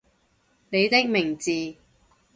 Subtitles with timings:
[0.71, 1.75] 你的名字